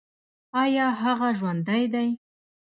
[0.63, 2.09] ایا هغه ژوندی دی؟